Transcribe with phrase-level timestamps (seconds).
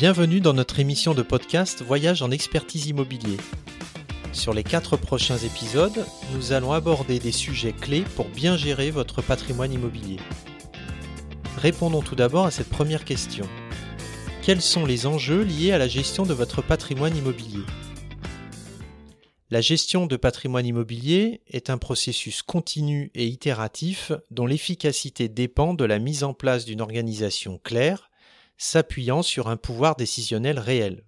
[0.00, 3.36] Bienvenue dans notre émission de podcast Voyage en expertise immobilier.
[4.32, 9.20] Sur les quatre prochains épisodes, nous allons aborder des sujets clés pour bien gérer votre
[9.20, 10.16] patrimoine immobilier.
[11.58, 13.46] Répondons tout d'abord à cette première question.
[14.40, 17.66] Quels sont les enjeux liés à la gestion de votre patrimoine immobilier?
[19.50, 25.84] La gestion de patrimoine immobilier est un processus continu et itératif dont l'efficacité dépend de
[25.84, 28.09] la mise en place d'une organisation claire,
[28.60, 31.02] s'appuyant sur un pouvoir décisionnel réel,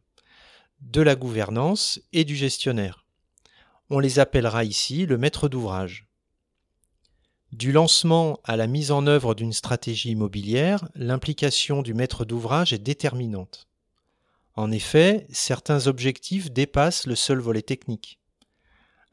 [0.80, 3.04] de la gouvernance et du gestionnaire.
[3.90, 6.08] On les appellera ici le maître d'ouvrage.
[7.52, 12.78] Du lancement à la mise en œuvre d'une stratégie immobilière, l'implication du maître d'ouvrage est
[12.78, 13.68] déterminante.
[14.54, 18.18] En effet, certains objectifs dépassent le seul volet technique.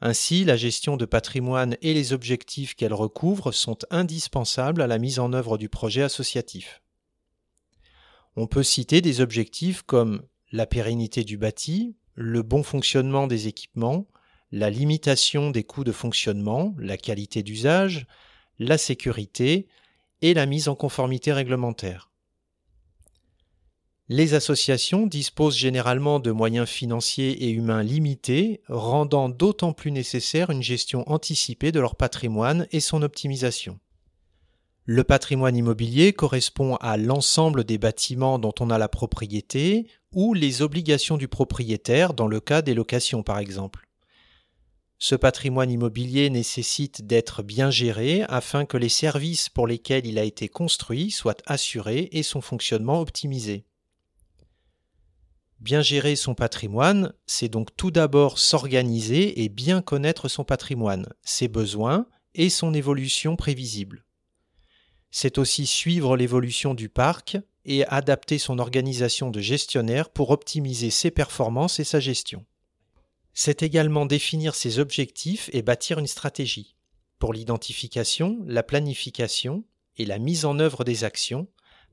[0.00, 5.18] Ainsi, la gestion de patrimoine et les objectifs qu'elle recouvre sont indispensables à la mise
[5.18, 6.80] en œuvre du projet associatif
[8.40, 14.06] on peut citer des objectifs comme la pérennité du bâti, le bon fonctionnement des équipements,
[14.50, 18.06] la limitation des coûts de fonctionnement, la qualité d'usage,
[18.58, 19.68] la sécurité
[20.22, 22.10] et la mise en conformité réglementaire.
[24.08, 30.62] Les associations disposent généralement de moyens financiers et humains limités, rendant d'autant plus nécessaire une
[30.62, 33.78] gestion anticipée de leur patrimoine et son optimisation.
[34.86, 40.62] Le patrimoine immobilier correspond à l'ensemble des bâtiments dont on a la propriété ou les
[40.62, 43.86] obligations du propriétaire dans le cas des locations par exemple.
[44.98, 50.24] Ce patrimoine immobilier nécessite d'être bien géré afin que les services pour lesquels il a
[50.24, 53.66] été construit soient assurés et son fonctionnement optimisé.
[55.58, 61.48] Bien gérer son patrimoine, c'est donc tout d'abord s'organiser et bien connaître son patrimoine, ses
[61.48, 64.04] besoins et son évolution prévisible
[65.10, 71.10] c'est aussi suivre l'évolution du parc et adapter son organisation de gestionnaire pour optimiser ses
[71.10, 72.44] performances et sa gestion.
[73.34, 76.76] C'est également définir ses objectifs et bâtir une stratégie
[77.20, 79.62] pour l'identification, la planification
[79.98, 81.46] et la mise en œuvre des actions,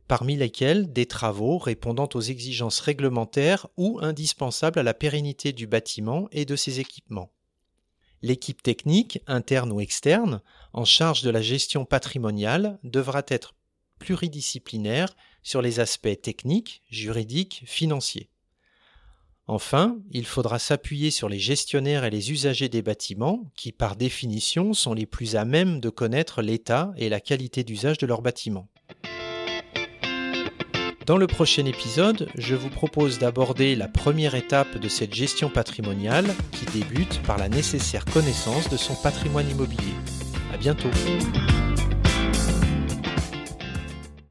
[0.07, 6.29] parmi lesquelles des travaux répondant aux exigences réglementaires ou indispensables à la pérennité du bâtiment
[6.31, 7.29] et de ses équipements.
[8.22, 10.41] L'équipe technique, interne ou externe,
[10.73, 13.53] en charge de la gestion patrimoniale devra être
[14.00, 18.29] pluridisciplinaire sur les aspects techniques, juridiques, financiers.
[19.47, 24.73] Enfin, il faudra s'appuyer sur les gestionnaires et les usagers des bâtiments qui, par définition,
[24.73, 28.67] sont les plus à même de connaître l'état et la qualité d'usage de leurs bâtiments.
[31.07, 36.25] Dans le prochain épisode, je vous propose d'aborder la première étape de cette gestion patrimoniale
[36.51, 39.94] qui débute par la nécessaire connaissance de son patrimoine immobilier.
[40.53, 40.90] À bientôt.